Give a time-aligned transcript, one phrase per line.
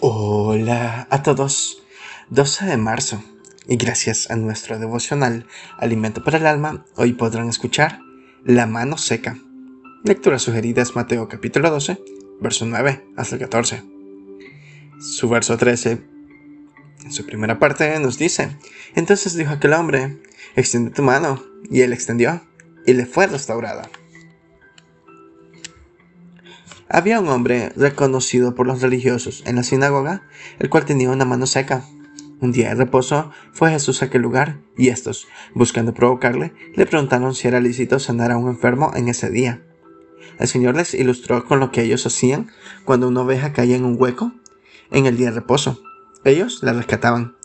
[0.00, 1.82] Hola a todos.
[2.30, 3.22] 12 de marzo.
[3.68, 5.46] Y gracias a nuestro devocional
[5.78, 8.00] Alimento para el Alma, hoy podrán escuchar
[8.44, 9.38] La mano seca.
[10.02, 12.02] Lectura sugerida es Mateo capítulo 12,
[12.40, 13.84] verso 9 hasta el 14.
[15.00, 16.02] Su verso 13,
[17.04, 18.58] en su primera parte, nos dice,
[18.96, 20.20] entonces dijo aquel hombre,
[20.56, 22.42] extiende tu mano, y él extendió,
[22.84, 23.88] y le fue restaurada.
[26.88, 30.22] Había un hombre reconocido por los religiosos en la sinagoga,
[30.58, 31.84] el cual tenía una mano seca.
[32.40, 37.34] Un día de reposo fue Jesús a aquel lugar, y estos, buscando provocarle, le preguntaron
[37.34, 39.62] si era lícito sanar a un enfermo en ese día.
[40.38, 42.50] El Señor les ilustró con lo que ellos hacían
[42.84, 44.32] cuando una oveja caía en un hueco
[44.90, 45.82] en el día de reposo.
[46.24, 47.36] Ellos la rescataban.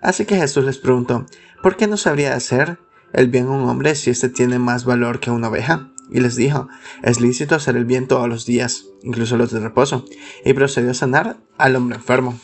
[0.00, 1.26] Así que Jesús les preguntó,
[1.62, 2.78] ¿por qué no sabría hacer
[3.12, 5.90] el bien a un hombre si éste tiene más valor que una oveja?
[6.10, 6.68] Y les dijo,
[7.02, 10.04] es lícito hacer el bien todos los días, incluso los de reposo,
[10.44, 12.38] y procedió a sanar al hombre enfermo.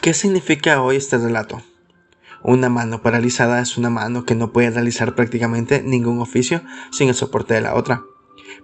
[0.00, 1.62] ¿Qué significa hoy este relato?
[2.42, 7.14] Una mano paralizada es una mano que no puede realizar prácticamente ningún oficio sin el
[7.14, 8.02] soporte de la otra.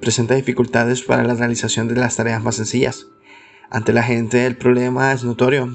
[0.01, 3.07] Presenta dificultades para la realización de las tareas más sencillas.
[3.71, 5.75] Ante la gente el problema es notorio,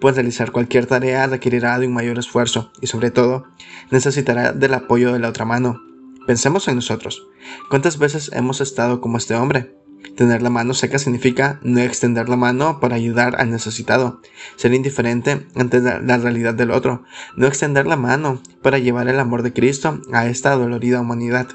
[0.00, 3.46] pues realizar cualquier tarea requerirá de un mayor esfuerzo y sobre todo
[3.90, 5.82] necesitará del apoyo de la otra mano,
[6.26, 7.26] Pensemos en nosotros.
[7.68, 9.74] ¿Cuántas veces hemos estado como este hombre?
[10.16, 14.20] Tener la mano seca significa no extender la mano para ayudar al necesitado,
[14.56, 17.04] ser indiferente ante la realidad del otro,
[17.36, 21.48] no extender la mano para llevar el amor de Cristo a esta dolorida humanidad.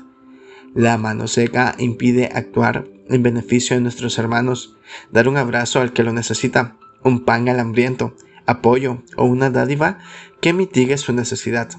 [0.74, 4.76] La mano seca impide actuar en beneficio de nuestros hermanos,
[5.12, 10.00] dar un abrazo al que lo necesita, un pan al hambriento, apoyo o una dádiva
[10.42, 11.70] que mitigue su necesidad.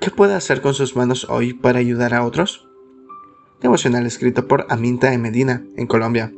[0.00, 2.68] ¿Qué puede hacer con sus manos hoy para ayudar a otros?
[3.60, 6.32] Devocional escrito por Aminta de Medina, en Colombia.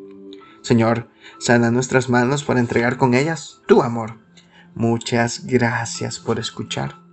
[0.62, 4.18] Señor, sana nuestras manos para entregar con ellas tu amor.
[4.74, 7.09] Muchas gracias por escuchar.